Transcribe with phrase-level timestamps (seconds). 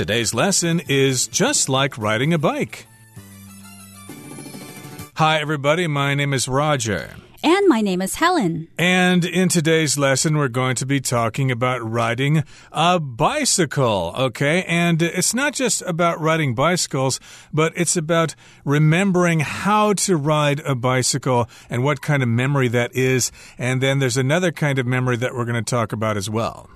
[0.00, 2.86] Today's lesson is just like riding a bike.
[5.16, 5.86] Hi, everybody.
[5.88, 7.16] My name is Roger.
[7.42, 8.68] And my name is Helen.
[8.78, 14.62] And in today's lesson, we're going to be talking about riding a bicycle, okay?
[14.62, 17.20] And it's not just about riding bicycles,
[17.52, 22.96] but it's about remembering how to ride a bicycle and what kind of memory that
[22.96, 23.30] is.
[23.58, 26.70] And then there's another kind of memory that we're going to talk about as well.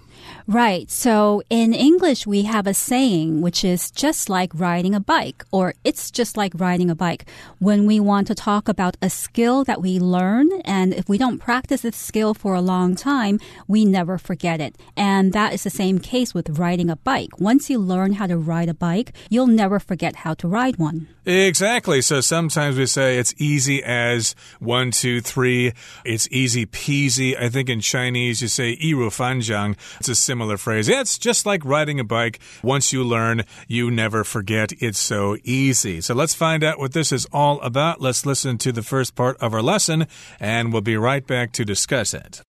[0.47, 0.89] Right.
[0.89, 5.73] So in English, we have a saying which is just like riding a bike, or
[5.83, 7.25] it's just like riding a bike.
[7.59, 11.37] When we want to talk about a skill that we learn, and if we don't
[11.37, 14.75] practice this skill for a long time, we never forget it.
[14.97, 17.39] And that is the same case with riding a bike.
[17.39, 21.07] Once you learn how to ride a bike, you'll never forget how to ride one.
[21.25, 22.01] Exactly.
[22.01, 25.73] So sometimes we say it's easy as one, two, three.
[26.03, 27.39] It's easy peasy.
[27.39, 29.75] I think in Chinese you say 易如反掌.
[29.99, 30.88] It's a similar phrase.
[30.88, 32.40] It's just like riding a bike.
[32.60, 34.72] Once you learn, you never forget.
[34.80, 36.00] It's so easy.
[36.00, 38.00] So let's find out what this is all about.
[38.00, 40.08] Let's listen to the first part of our lesson,
[40.40, 42.42] and we'll be right back to discuss it.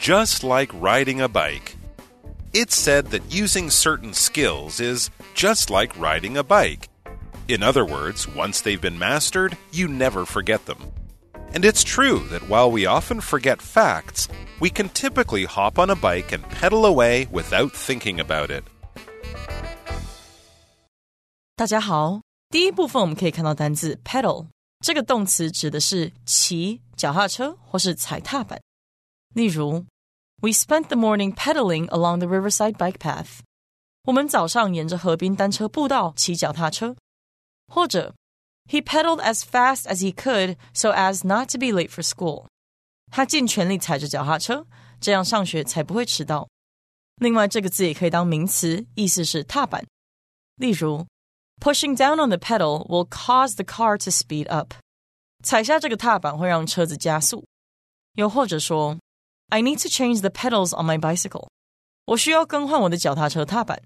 [0.00, 1.76] Just like riding a bike.
[2.52, 6.88] It's said that using certain skills is just like riding a bike.
[7.46, 10.90] In other words, once they've been mastered, you never forget them.
[11.53, 14.27] And it's true that while we often forget facts,
[14.59, 18.63] we can typically hop on a bike and pedal away without thinking about it.
[21.55, 24.47] 大家好，第一部分我们可以看到单字 pedal
[24.79, 28.59] 这个动词指的是骑脚踏车或是踩踏板。
[29.33, 29.85] 例如
[30.41, 33.39] we spent the morning pedaling along the riverside bike path.
[34.05, 36.95] 我们早上沿着河滨单车步道骑脚踏车。
[37.67, 38.13] 或者
[38.69, 42.47] ，He pedaled as fast as he could so as not to be late for school.
[43.11, 44.65] 他尽全力踩着脚踏车，
[44.99, 46.47] 这样上学才不会迟到。
[47.15, 49.85] 另外，这个字也可以当名词，意思是踏板。
[50.55, 51.05] 例如，
[51.59, 54.73] Pushing down on the pedal will cause the car to speed up.
[55.43, 57.45] 踩下这个踏板会让车子加速。
[58.13, 58.97] 又或者说。
[59.53, 61.49] I need to change the pedals on my bicycle.
[62.05, 63.83] 我需要更换我的脚踏车踏板。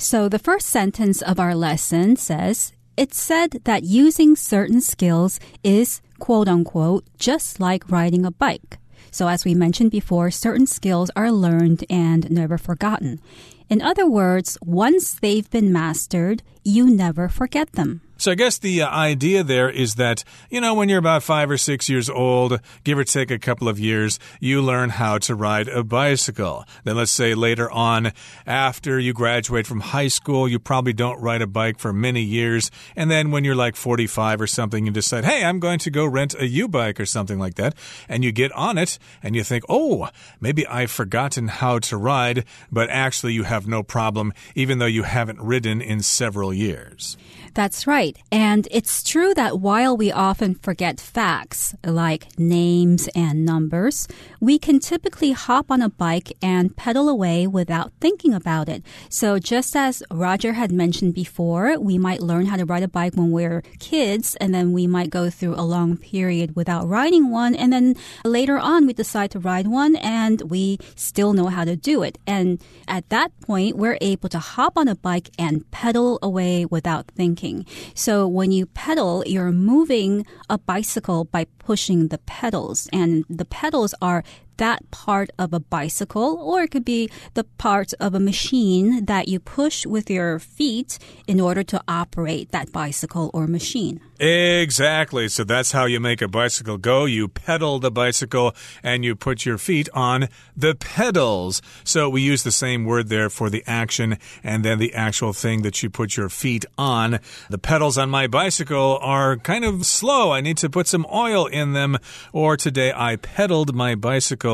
[0.00, 6.00] So the first sentence of our lesson says, It's said that using certain skills is
[6.20, 8.78] quote unquote just like riding a bike.
[9.10, 13.20] So as we mentioned before, certain skills are learned and never forgotten.
[13.68, 18.00] In other words, once they've been mastered, you never forget them.
[18.18, 21.48] So I guess the uh, idea there is that, you know, when you're about five
[21.48, 25.36] or six years old, give or take a couple of years, you learn how to
[25.36, 26.64] ride a bicycle.
[26.82, 28.10] Then let's say later on,
[28.44, 32.72] after you graduate from high school, you probably don't ride a bike for many years.
[32.96, 36.04] And then when you're like 45 or something, you decide, hey, I'm going to go
[36.04, 37.76] rent a YouBike or something like that.
[38.08, 40.08] And you get on it and you think, oh,
[40.40, 45.04] maybe I've forgotten how to ride, but actually you have no problem, even though you
[45.04, 47.16] haven't ridden in several years.
[47.54, 48.07] That's right.
[48.30, 54.06] And it's true that while we often forget facts like names and numbers,
[54.40, 58.82] we can typically hop on a bike and pedal away without thinking about it.
[59.08, 63.14] So just as Roger had mentioned before, we might learn how to ride a bike
[63.14, 67.54] when we're kids and then we might go through a long period without riding one.
[67.54, 71.76] And then later on, we decide to ride one and we still know how to
[71.76, 72.18] do it.
[72.26, 77.06] And at that point, we're able to hop on a bike and pedal away without
[77.08, 77.66] thinking.
[77.98, 83.92] So when you pedal, you're moving a bicycle by pushing the pedals, and the pedals
[84.00, 84.22] are
[84.58, 89.28] that part of a bicycle, or it could be the part of a machine that
[89.28, 94.00] you push with your feet in order to operate that bicycle or machine.
[94.20, 95.28] Exactly.
[95.28, 97.04] So that's how you make a bicycle go.
[97.04, 101.62] You pedal the bicycle and you put your feet on the pedals.
[101.84, 105.62] So we use the same word there for the action and then the actual thing
[105.62, 107.20] that you put your feet on.
[107.48, 110.32] The pedals on my bicycle are kind of slow.
[110.32, 111.96] I need to put some oil in them.
[112.32, 114.47] Or today I pedaled my bicycle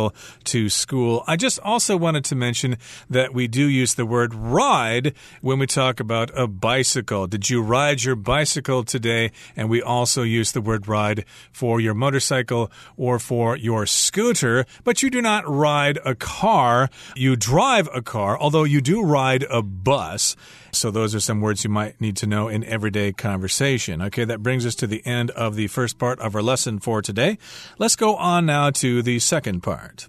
[0.44, 1.24] to school.
[1.26, 2.76] I just also wanted to mention
[3.08, 7.26] that we do use the word ride when we talk about a bicycle.
[7.26, 9.30] Did you ride your bicycle today?
[9.56, 15.02] And we also use the word ride for your motorcycle or for your scooter, but
[15.02, 16.90] you do not ride a car.
[17.14, 20.36] You drive a car, although you do ride a bus.
[20.74, 24.02] So those are some words you might need to know in everyday conversation.
[24.02, 27.00] Okay, that brings us to the end of the first part of our lesson for
[27.00, 27.38] today.
[27.78, 30.08] Let's go on now to the second part.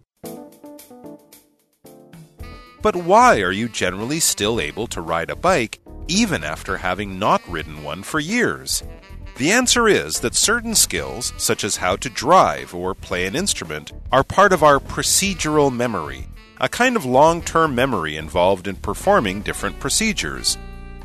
[2.81, 7.41] But why are you generally still able to ride a bike even after having not
[7.47, 8.83] ridden one for years?
[9.37, 13.91] The answer is that certain skills, such as how to drive or play an instrument,
[14.11, 16.27] are part of our procedural memory,
[16.58, 20.56] a kind of long term memory involved in performing different procedures.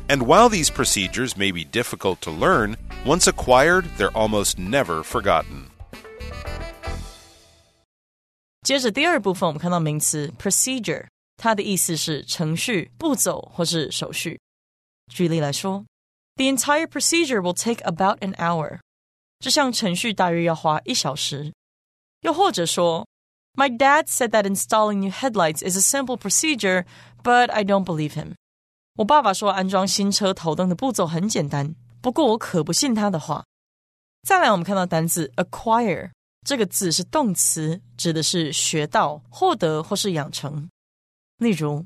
[0.08, 5.70] And while these procedures may be difficult to learn, once acquired, they're almost never forgotten.
[8.62, 11.06] 接着第二部分，我们看到名词 procedure，
[11.36, 14.40] 它的意思是程序、步骤或是手续。
[15.12, 15.84] 举例来说，
[16.36, 18.80] The entire procedure will take about an hour。
[19.38, 21.52] 这项程序大约要花一小时。
[22.22, 23.06] 又或者说
[23.54, 26.84] ，My dad said that installing new headlights is a simple procedure,
[27.22, 28.34] but I don't believe him。
[28.96, 33.44] 我爸爸说安装新车头灯的步骤很简单，不过我可不信他的话。
[34.22, 36.10] 再来，我们看到单字 acquire。
[36.44, 40.68] 这个字是动词，指的是学到、获得或是养成。
[41.38, 41.84] 例如，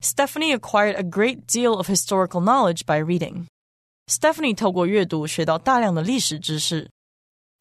[0.00, 6.88] Stephanie acquired a great deal of historical knowledge by reading。Stephanie 透过阅读学到大量的历史知识。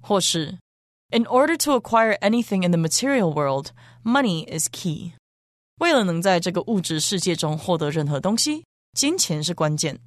[0.04, 0.60] 或是
[1.12, 3.72] ，In order to acquire anything in the material world,
[4.04, 5.14] money is key。
[5.80, 10.00] 为了能在这个物质世界中获得任何东西，金钱是关键。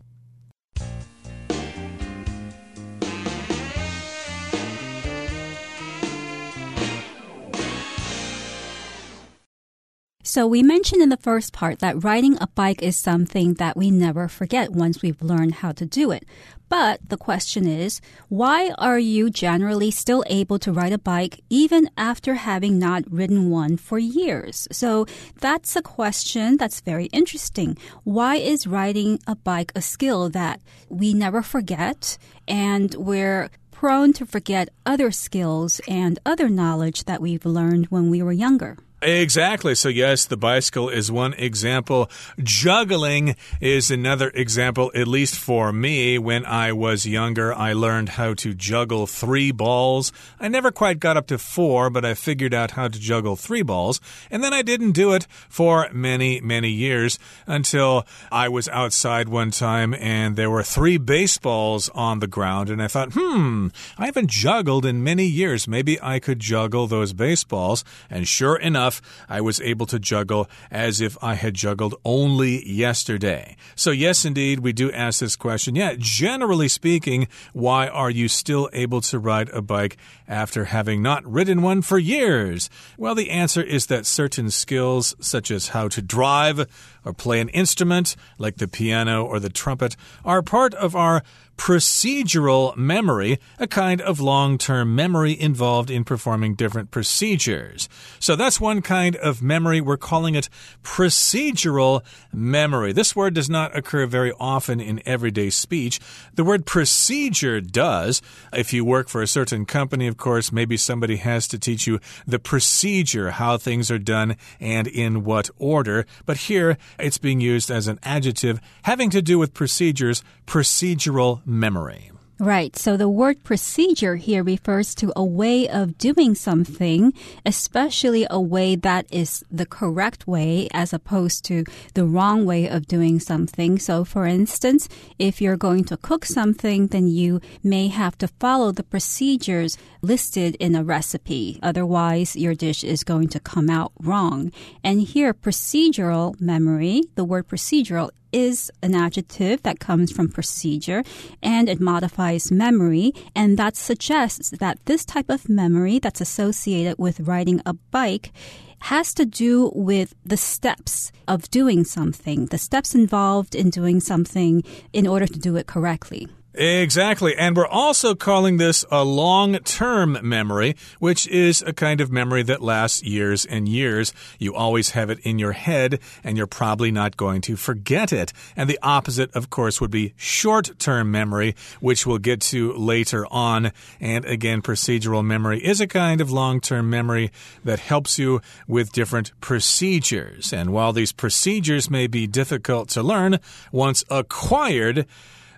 [10.27, 13.92] So we mentioned in the first part that riding a bike is something that we
[13.92, 16.25] never forget once we've learned how to do it.
[16.68, 21.92] But the question is, why are you generally still able to ride a bike even
[21.95, 24.68] after having not ridden one for years?
[24.72, 25.06] So
[25.42, 27.78] that's a question that's very interesting.
[28.04, 32.18] Why is riding a bike a skill that we never forget
[32.48, 38.24] and we're prone to forget other skills and other knowledge that we've learned when we
[38.24, 38.78] were younger?
[39.06, 39.75] Exactly.
[39.75, 42.10] So, yes, the bicycle is one example.
[42.42, 46.18] Juggling is another example, at least for me.
[46.18, 50.12] When I was younger, I learned how to juggle three balls.
[50.40, 53.62] I never quite got up to four, but I figured out how to juggle three
[53.62, 54.02] balls.
[54.31, 59.52] And then I didn't do it for many, many years until I was outside one
[59.52, 62.72] time and there were three baseballs on the ground.
[62.72, 63.68] And I thought, hmm,
[64.00, 65.68] I haven't juggled in many years.
[65.68, 67.84] Maybe I could juggle those baseballs.
[68.10, 68.94] And sure enough,
[69.30, 73.56] I was able to juggle as if I had juggled only yesterday.
[73.75, 75.75] So, yes, indeed, we do ask this question.
[75.75, 79.97] Yeah, generally speaking, why are you still able to ride a bike
[80.27, 82.69] after having not ridden one for years?
[82.97, 86.68] Well, the answer is that certain skills, such as how to drive
[87.06, 91.24] or play an instrument like the piano or the trumpet, are part of our
[91.57, 97.88] procedural memory, a kind of long term memory involved in performing different procedures.
[98.19, 99.81] So that's one kind of memory.
[99.81, 100.50] We're calling it
[100.84, 102.04] procedural
[102.34, 102.92] memory.
[102.92, 106.00] This word does not occur very often in everyday speech.
[106.34, 108.22] The word procedure does.
[108.54, 112.00] If you work for a certain company, of course, maybe somebody has to teach you
[112.28, 116.06] the procedure, how things are done and in what order.
[116.25, 122.12] But here it's being used as an adjective having to do with procedures, procedural memory.
[122.38, 122.76] Right.
[122.76, 127.14] So the word procedure here refers to a way of doing something,
[127.46, 132.88] especially a way that is the correct way as opposed to the wrong way of
[132.88, 133.80] doing something.
[133.80, 138.74] So for instance, if you're going to cook something, then you may have to follow
[138.74, 141.57] the procedures listed in a recipe.
[141.64, 144.52] Otherwise, your dish is going to come out wrong.
[144.83, 151.04] And here, procedural memory, the word procedural is an adjective that comes from procedure
[151.42, 153.13] and it modifies memory.
[153.33, 158.33] And that suggests that this type of memory that's associated with riding a bike
[158.81, 164.61] has to do with the steps of doing something, the steps involved in doing something
[164.92, 166.27] in order to do it correctly.
[166.57, 167.35] Exactly.
[167.35, 172.44] And we're also calling this a long term memory, which is a kind of memory
[172.44, 174.14] that lasts years and years.
[174.40, 178.31] You always have it in your head, and you're probably not going to forget it.
[178.56, 183.26] And the opposite, of course, would be short term memory, which we'll get to later
[183.28, 183.74] on.
[184.00, 187.31] And again, procedural memory is a kind of long term memory
[187.66, 190.54] that helps you with different procedures.
[190.54, 193.40] And while these procedures may be difficult to learn,
[193.74, 195.06] once acquired,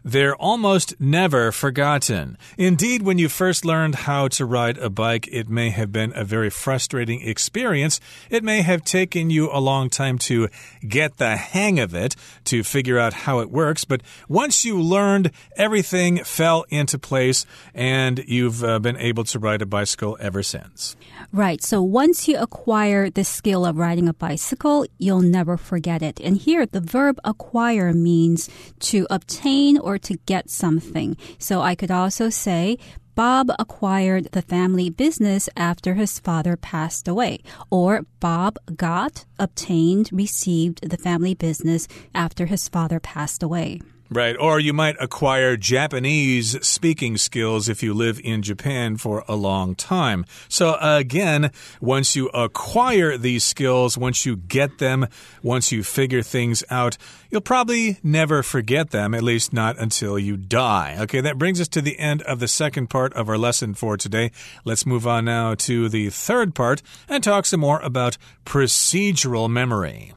[0.07, 2.37] they're almost never forgotten.
[2.57, 6.23] Indeed, when you first learned how to ride a bike, it may have been a
[6.23, 7.99] very frustrating experience.
[8.29, 10.47] It may have taken you a long time to
[10.87, 13.83] get the hang of it, to figure out how it works.
[13.83, 19.61] But once you learned, everything fell into place, and you've uh, been able to ride
[19.61, 20.95] a bicycle ever since.
[21.33, 21.61] Right.
[21.61, 26.21] So once you acquire the skill of riding a bicycle, you'll never forget it.
[26.21, 28.49] And here, the verb acquire means
[28.91, 31.17] to obtain or to get something.
[31.39, 32.77] So I could also say,
[33.15, 37.39] Bob acquired the family business after his father passed away.
[37.71, 43.81] Or Bob got, obtained, received the family business after his father passed away.
[44.09, 44.37] Right.
[44.39, 49.75] Or you might acquire Japanese speaking skills if you live in Japan for a long
[49.75, 50.25] time.
[50.47, 55.07] So, again, once you acquire these skills, once you get them,
[55.43, 56.97] once you figure things out,
[57.29, 60.95] you'll probably never forget them, at least not until you die.
[61.01, 63.97] Okay, that brings us to the end of the second part of our lesson for
[63.97, 64.31] today.
[64.63, 70.13] Let's move on now to the third part and talk some more about procedural memory.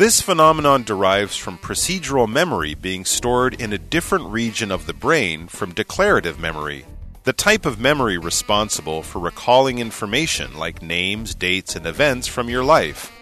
[0.00, 5.46] This phenomenon derives from procedural memory being stored in a different region of the brain
[5.46, 6.86] from declarative memory,
[7.24, 12.64] the type of memory responsible for recalling information like names, dates, and events from your
[12.64, 13.12] life.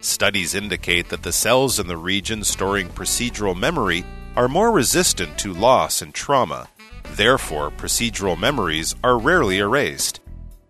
[0.00, 4.02] Studies indicate that the cells in the region storing procedural memory
[4.34, 6.68] are more resistant to loss and trauma.
[7.16, 10.20] Therefore, procedural memories are rarely erased.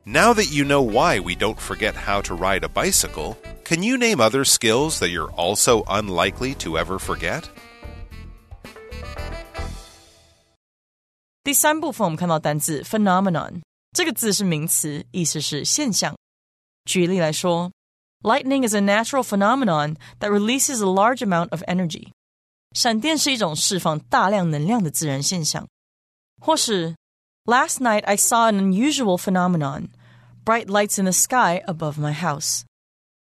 [0.04, 3.97] Now that you know why we don't forget how to ride a bicycle, can you
[3.97, 7.43] name other skills that you're also unlikely to ever forget?
[11.43, 13.61] 第三部分我们看到单字 phenomenon，
[13.93, 16.15] 这个字是名词，意思是现象。
[16.85, 17.71] 举例来说，
[18.21, 22.09] Lightning is a natural phenomenon that releases a large amount of energy。
[22.73, 25.67] 闪电是一种释放大量能量的自然现象。
[26.39, 26.95] 或是
[27.45, 29.87] Last night I saw an unusual phenomenon,
[30.45, 32.61] bright lights in the sky above my house。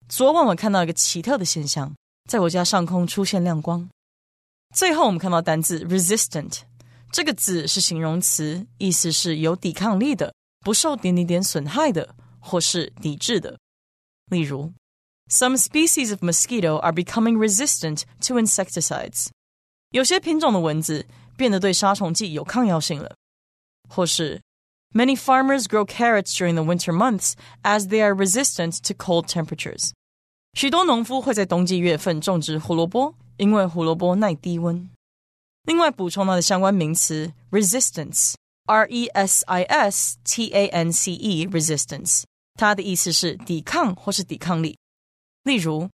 [0.09, 1.95] 昨晚我看到一个奇特的现象，
[2.29, 3.89] 在我家上空出现亮光。
[4.75, 6.61] 最后，我们看到单字 resistant，
[7.11, 13.59] 这个字是形容词，意思是有抵抗力的，不受点点点损害的，或是抵制的。
[14.27, 14.73] 例如，
[15.29, 19.29] Some species of mosquito are becoming resistant to insecticides。
[19.91, 23.15] 有些品种的蚊子变得对杀虫剂有抗药性了。
[23.89, 24.43] 或是
[24.93, 29.91] Many farmers grow carrots during the winter months as they are resistant to cold temperatures.
[30.59, 34.89] 许多农夫会在冬季月份种植胡萝卜，因为胡萝卜耐低温。
[35.65, 42.23] 另外，补充它的相关名词 resistance，r e s i s t a n c e，resistance，
[42.55, 44.79] 它的意思是抵抗或是抵抗力。
[45.43, 45.89] 例如，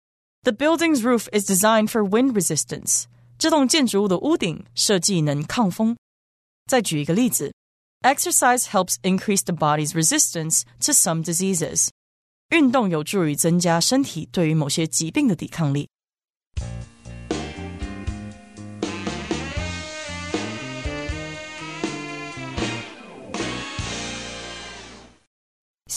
[0.44, 3.06] The building's roof is designed for wind resistance。
[3.38, 5.96] 这栋建筑物的屋顶设计能抗风。
[6.66, 7.54] 再举一个例子，
[8.02, 11.90] Exercise helps increase the body's resistance to some diseases。
[12.53, 15.89] 运动有助于增加身体对于某些疾病的抵抗力。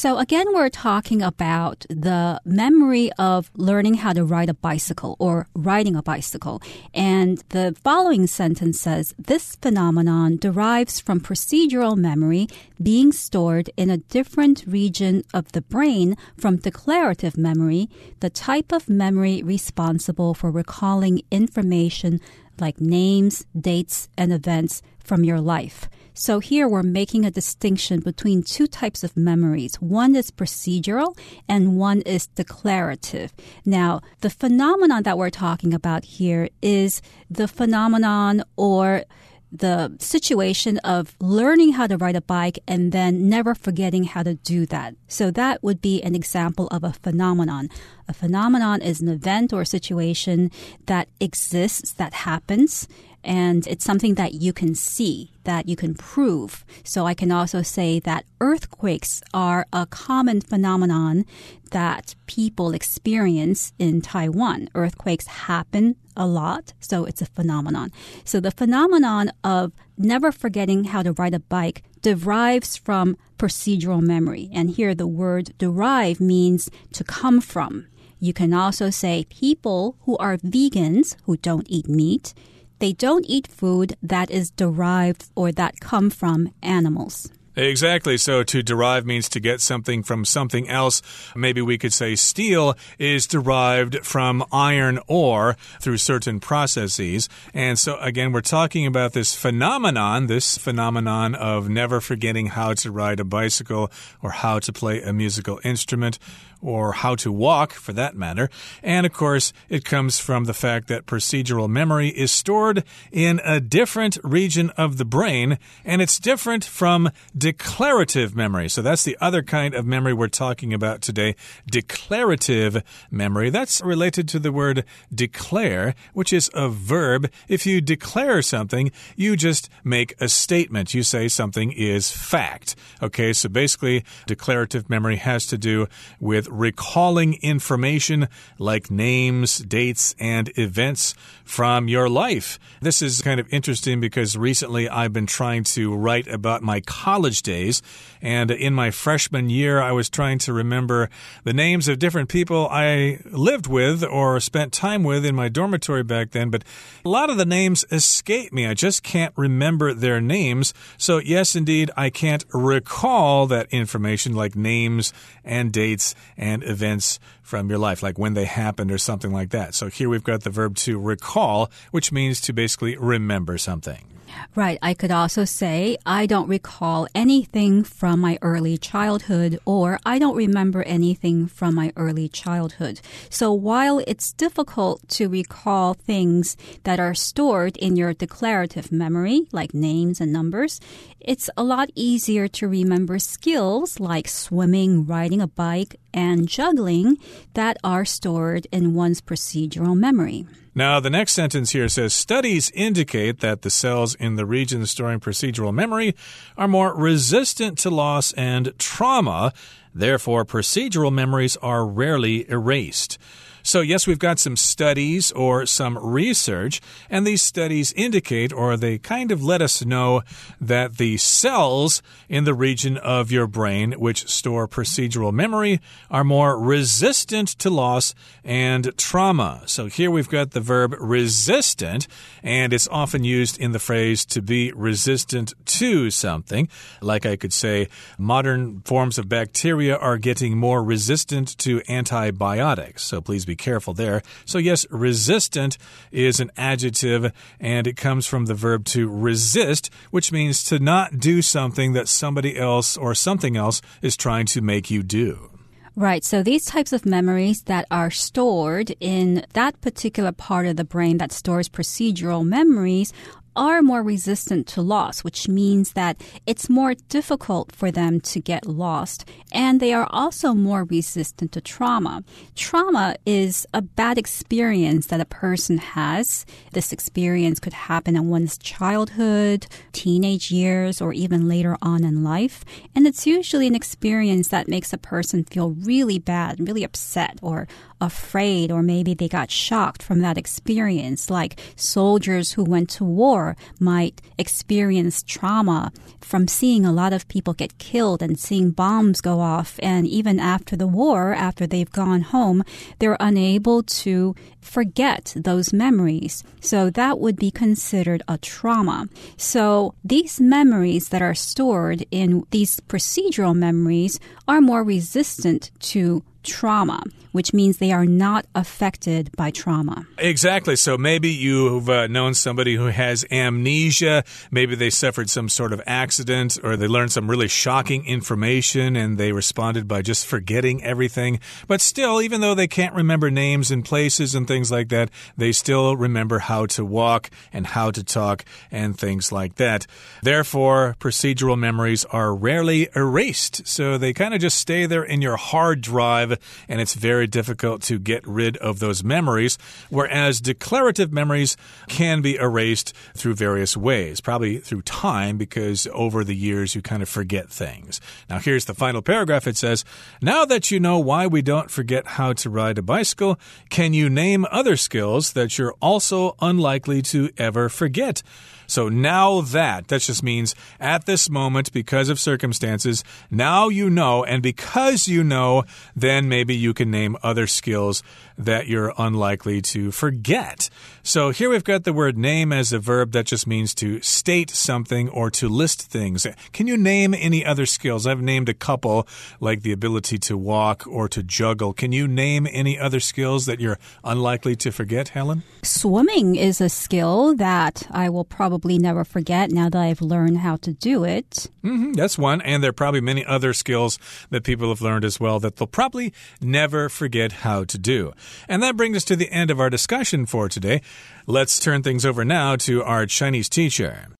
[0.06, 5.48] So again, we're talking about the memory of learning how to ride a bicycle or
[5.56, 6.62] riding a bicycle.
[6.94, 12.48] And the following sentence says, this phenomenon derives from procedural memory
[12.80, 18.88] being stored in a different region of the brain from declarative memory, the type of
[18.88, 22.22] memory responsible for recalling information
[22.60, 25.90] like names, dates, and events from your life.
[26.18, 29.76] So here we're making a distinction between two types of memories.
[29.82, 31.18] One is procedural
[31.50, 33.34] and one is declarative.
[33.66, 39.04] Now, the phenomenon that we're talking about here is the phenomenon or
[39.52, 44.36] the situation of learning how to ride a bike and then never forgetting how to
[44.36, 44.96] do that.
[45.08, 47.70] So that would be an example of a phenomenon.
[48.08, 50.50] A phenomenon is an event or situation
[50.86, 52.88] that exists, that happens,
[53.26, 56.64] and it's something that you can see, that you can prove.
[56.84, 61.26] So I can also say that earthquakes are a common phenomenon
[61.72, 64.70] that people experience in Taiwan.
[64.76, 67.92] Earthquakes happen a lot, so it's a phenomenon.
[68.24, 74.50] So the phenomenon of never forgetting how to ride a bike derives from procedural memory.
[74.54, 77.88] And here the word derive means to come from.
[78.20, 82.34] You can also say people who are vegans, who don't eat meat,
[82.80, 87.32] they don't eat food that is derived or that come from animals.
[87.56, 88.18] Exactly.
[88.18, 91.02] So to derive means to get something from something else.
[91.36, 97.30] Maybe we could say steel is derived from iron ore through certain processes.
[97.54, 102.92] And so again, we're talking about this phenomenon, this phenomenon of never forgetting how to
[102.92, 103.90] ride a bicycle
[104.22, 106.20] or how to play a musical instrument
[106.66, 108.50] or how to walk for that matter.
[108.82, 113.60] And of course, it comes from the fact that procedural memory is stored in a
[113.60, 118.68] different region of the brain and it's different from declarative memory.
[118.68, 121.36] So that's the other kind of memory we're talking about today.
[121.70, 122.82] Declarative
[123.12, 123.52] memory.
[123.52, 127.30] That's related to the word declare, which is a verb.
[127.48, 130.96] If you declare something, you just make a statement.
[130.96, 132.76] You say something is fact.
[133.04, 135.88] Okay, so basically, declarative memory has to do
[136.20, 142.60] with recalling information like names, dates, and events from your life.
[142.82, 147.42] This is kind of interesting because recently I've been trying to write about my college
[147.42, 147.82] days.
[148.22, 151.10] And in my freshman year, I was trying to remember
[151.44, 156.04] the names of different people I lived with or spent time with in my dormitory
[156.04, 156.50] back then.
[156.50, 156.64] But
[157.04, 158.66] a lot of the names escape me.
[158.66, 160.74] I just can't remember their names.
[160.98, 167.70] So, yes, indeed, I can't recall that information like names and dates and events from
[167.70, 169.74] your life, like when they happened or something like that.
[169.74, 174.15] So here we've got the verb to recall, which means to basically remember something.
[174.56, 174.80] Right.
[174.82, 180.36] I could also say, I don't recall anything from my early childhood, or I don't
[180.36, 183.02] remember anything from my early childhood.
[183.30, 189.74] So while it's difficult to recall things that are stored in your declarative memory, like
[189.74, 190.80] names and numbers,
[191.20, 197.18] it's a lot easier to remember skills like swimming, riding a bike, and juggling
[197.56, 200.46] that are stored in one's procedural memory.
[200.78, 205.22] Now, the next sentence here says studies indicate that the cells in the region storing
[205.22, 206.16] procedural memory
[206.58, 209.54] are more resistant to loss and trauma.
[209.94, 213.18] Therefore, procedural memories are rarely erased.
[213.66, 219.00] So, yes, we've got some studies or some research, and these studies indicate or they
[219.00, 220.22] kind of let us know
[220.62, 225.82] that the cells in the region of your brain which store procedural memory
[226.12, 229.64] are more resistant to loss and trauma.
[229.66, 232.08] So, here we've got the verb resistant,
[232.44, 236.70] and it's often used in the phrase to be resistant to something.
[237.02, 237.88] Like I could say,
[238.20, 243.02] modern forms of bacteria are getting more resistant to antibiotics.
[243.02, 244.22] So, please be careful there.
[244.46, 245.78] So, yes, resistant
[246.12, 251.20] is an adjective and it comes from the verb to resist, which means to not
[251.20, 255.52] do something that somebody else or something else is trying to make you do.
[255.98, 256.26] Right.
[256.26, 261.20] So these types of memories that are stored in that particular part of the brain
[261.20, 263.14] that stores procedural memories
[263.56, 268.66] are more resistant to loss, which means that it's more difficult for them to get
[268.66, 269.28] lost.
[269.52, 272.24] And they are also more resistant to trauma.
[272.56, 276.46] Trauma is a bad experience that a person has.
[276.74, 282.66] This experience could happen in one's childhood, teenage years, or even later on in life.
[282.96, 287.68] And it's usually an experience that makes a person feel really bad, really upset, or
[288.02, 293.45] afraid or maybe they got shocked from that experience, like soldiers who went to war
[293.80, 299.40] might experience trauma from seeing a lot of people get killed and seeing bombs go
[299.40, 299.80] off.
[299.84, 302.64] And even after the war, after they've gone home,
[303.00, 306.44] they're unable to forget those memories.
[306.60, 309.08] So that would be considered a trauma.
[309.38, 317.04] So these memories that are stored in these procedural memories are more resistant to trauma,
[317.32, 320.06] which means they are not affected by trauma.
[320.18, 320.76] Exactly.
[320.76, 324.24] So maybe you've uh, known somebody who has amnesia.
[324.52, 329.18] Maybe they suffered some sort of accident or they learned some really shocking information and
[329.18, 331.40] they responded by just forgetting everything.
[331.68, 335.52] But still, even though they can't remember names and places and things like that, they
[335.52, 339.88] still remember how to walk and how to talk and things like that.
[340.22, 343.68] Therefore, procedural memories are rarely erased.
[343.68, 347.82] So they kind of just stay there in your hard drive and it's very difficult
[347.84, 349.58] to get rid of those memories.
[349.90, 356.36] Whereas declarative memories can be erased through various ways, probably through time, because over the
[356.36, 358.02] years you kind of forget things.
[358.30, 359.48] Now, here's the final paragraph.
[359.48, 359.86] It says,
[360.22, 364.10] Now that you know why we don't forget how to ride a bicycle, can you
[364.10, 368.22] name other skills that you're also unlikely to ever forget?
[368.68, 374.24] So now that, that just means at this moment, because of circumstances, now you know,
[374.24, 375.64] and because you know,
[375.96, 378.04] then maybe you can name other skills
[378.38, 380.70] that you're unlikely to forget.
[381.04, 384.50] So here we've got the word name as a verb that just means to state
[384.50, 386.26] something or to list things.
[386.52, 388.08] Can you name any other skills?
[388.08, 389.08] I've named a couple,
[389.40, 391.74] like the ability to walk or to juggle.
[391.74, 395.44] Can you name any other skills that you're unlikely to forget, Helen?
[395.62, 400.58] Swimming is a skill that I will probably never forget now that I've learned how
[400.58, 401.48] to do it.
[401.64, 402.42] Mm -hmm, that's one.
[402.42, 405.68] And there are probably many other skills that people have learned as well that they'll
[405.68, 408.14] probably never forget how to do.
[408.48, 410.82] And that brings us to the end of our discussion for today.
[411.26, 414.15] Let's turn things over now to our Chinese teacher.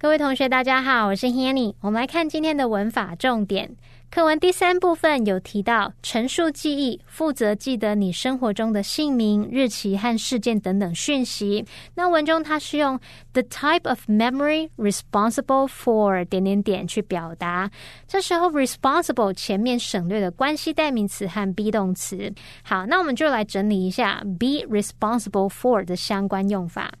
[0.00, 1.74] 各位同学，大家好，我是 Hanny。
[1.80, 3.68] 我们来看今天的文法重点。
[4.12, 11.64] 课文第三部分有提到陈述记忆，负责记得你生活中的姓名、日期和事件等等讯息。
[11.96, 12.96] 那文中它是用
[13.32, 17.68] the type of memory responsible for 点点点去表达。
[18.06, 22.32] 这时候 responsible 前面省略了关系代名词和 be 动词。
[22.62, 26.92] 好，那我们就来整理一下 be responsible for 的相关用法。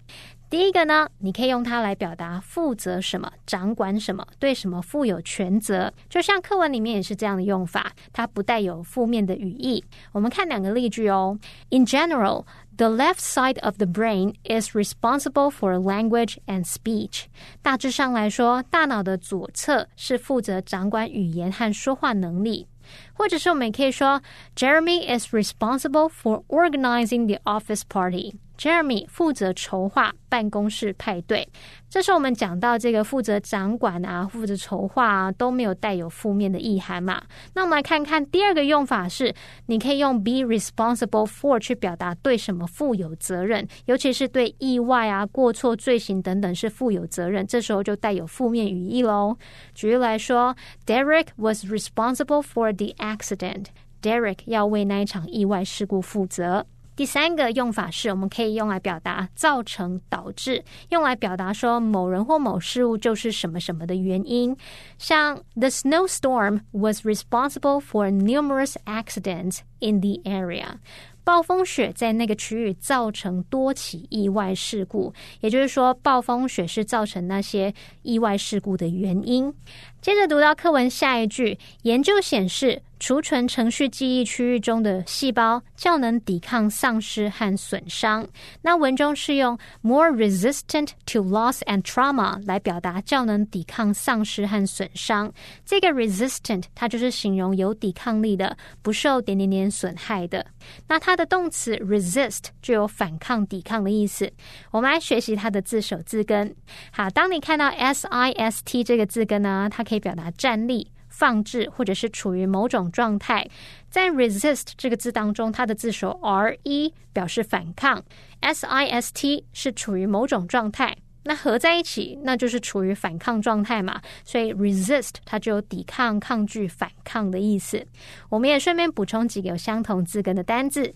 [0.50, 9.84] 第一个呢，你可以用它来表达负责什么、掌管什么、对什么负有全责，就像课文里面也是这样的用法，它不带有负面的语义。
[10.10, 11.38] 我们看两个例句哦。
[11.68, 12.46] In general,
[12.78, 17.24] the left side of the brain is responsible for language and speech。
[17.60, 22.66] 大致上来说，大脑的左侧是负责掌管语言和说话能力。
[23.12, 24.22] 或者是我们也可以说
[24.56, 28.36] ，Jeremy is responsible for organizing the office party。
[28.58, 31.48] Jeremy 负责筹划办公室派对。
[31.88, 37.22] 这是我们讲到这个负责掌管啊，负责筹划啊，都没有带有负面的意涵嘛。
[37.54, 39.32] 那我们来看看第二个用法是，
[39.66, 49.36] 你可以用 be responsible for 去表达对什么负有责任，尤其是对意外啊、过错、罪行等等是负有责任，这时候就带有负面语义喽。
[49.74, 53.66] 举例来说，Derek was responsible for the accident。
[54.02, 56.66] Derek 要为那一场意外事故负责。
[56.98, 64.56] 第三个用法是，我们可以用来表达造成、导致，用来表达说某人或某事物就是什么什么的原因。
[64.98, 70.78] 像 The snowstorm was responsible for numerous accidents in the area。
[71.22, 79.54] 暴风雪在那个区域造成多起意外事故，也就是说，暴风雪是造成那些意外事故的原因。
[80.00, 88.26] 接着读到课文下一句，研究显示，储存程序记忆区域中的细胞较能抵抗丧失和损伤。
[88.62, 95.32] 那文中是用 more resistant to loss and trauma 来表达较能抵抗丧失和损伤。
[95.66, 100.46] 这个 resistant 它就是形容有抵抗力的，不受点点点损害的。
[100.86, 104.30] 那它的动词 resist 就有反抗、抵抗的意思。
[104.70, 106.54] 我们来学习它的字首字根。
[106.92, 113.48] 好，当你看到 s i s t 这个字根呢，它可以表达站立、放置或者是处于某种状态。
[113.88, 118.04] 在 resist 这个字当中，它的字首 r e 表示反抗
[118.40, 120.94] ，s i s t 是处于某种状态。
[121.24, 124.00] 那合在一起，那就是处于反抗状态嘛。
[124.24, 127.86] 所以 resist 它就有抵抗、抗拒、反抗的意思。
[128.28, 130.94] 我们也顺便补充几个有相同字根的单字。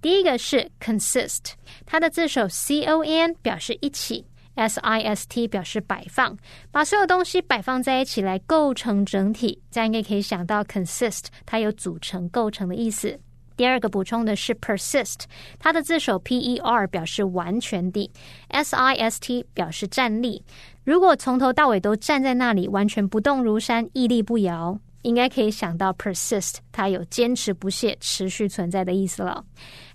[0.00, 1.52] 第一个是 consist，
[1.84, 4.24] 它的字首 c o n 表示一起
[4.58, 6.36] ，s i s t 表示摆放，
[6.70, 9.62] 把所有东西摆放在一起来构成整体。
[9.70, 13.18] 这样应该可以想到 consist 它有组成、构成的意思。
[13.56, 15.22] 第二个补充的是 persist，
[15.58, 18.08] 它的字首 p e r 表示完全地
[18.48, 20.44] ，s i s t 表示站立。
[20.84, 29.44] 如果从头到尾都站在那里，完全不动如山，屹立不摇，应该可以想到 persist，它有坚持不懈、持续存在的意思了。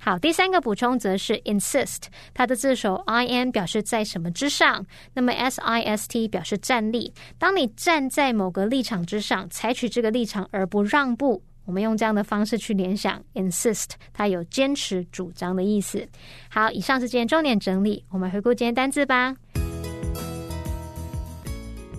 [0.02, 7.12] 好，第三个补充则是 insist，它的字首 i n 表示在什么之上，那么 s i s t 表示站立。
[7.38, 11.42] 当你站在某个立场之上，采取这个立场而不让步。
[11.64, 16.08] 我们用这样的方式去联想，insist，它有坚持主张的意思。
[16.48, 19.34] 好，以上是今天重点整理，我们回顾今天单字吧。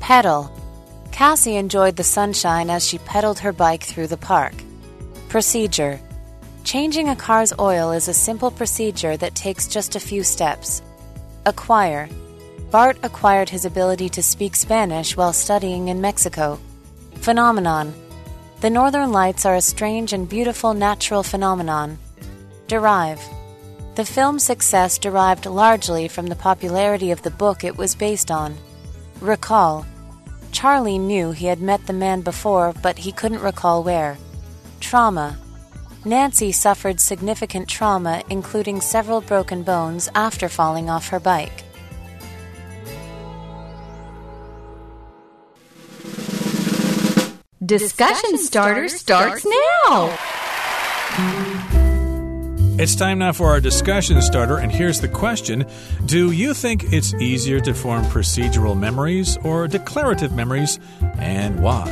[0.01, 0.47] Pedal.
[1.11, 4.53] Cassie enjoyed the sunshine as she pedaled her bike through the park.
[5.29, 5.99] Procedure.
[6.64, 10.80] Changing a car's oil is a simple procedure that takes just a few steps.
[11.44, 12.08] Acquire.
[12.70, 16.58] Bart acquired his ability to speak Spanish while studying in Mexico.
[17.16, 17.92] Phenomenon.
[18.62, 21.98] The northern lights are a strange and beautiful natural phenomenon.
[22.66, 23.22] Derive.
[23.94, 28.56] The film's success derived largely from the popularity of the book it was based on.
[29.20, 29.84] Recall.
[30.50, 34.16] Charlie knew he had met the man before, but he couldn't recall where.
[34.80, 35.38] Trauma.
[36.04, 41.64] Nancy suffered significant trauma, including several broken bones, after falling off her bike.
[47.64, 50.18] Discussion starter starts now!
[52.76, 55.64] It's time now for our discussion starter, and here's the question
[56.04, 60.78] Do you think it's easier to form procedural memories or declarative memories,
[61.18, 61.86] and why?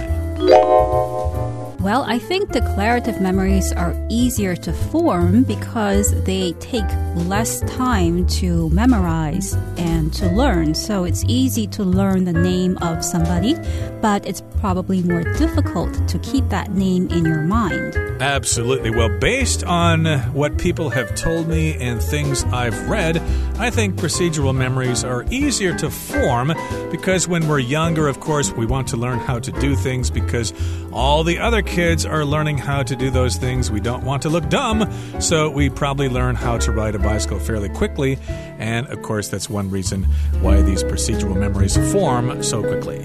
[1.83, 6.89] Well, I think declarative memories are easier to form because they take
[7.27, 10.75] less time to memorize and to learn.
[10.75, 13.57] So it's easy to learn the name of somebody,
[14.01, 18.12] but it's probably more difficult to keep that name in your mind.
[18.23, 18.91] Absolutely.
[18.91, 23.17] Well, based on what people have told me and things I've read,
[23.59, 26.53] I think procedural memories are easier to form
[26.93, 30.55] because when we're younger, of course, we want to learn how to do things because
[30.93, 33.73] all the other kids are learning how to do those things.
[33.73, 34.89] We don't want to look dumb,
[35.21, 38.21] so we probably learn how to ride a bicycle fairly quickly.
[38.61, 40.05] And of course, that's one reason
[40.43, 43.05] why these procedural memories form so quickly.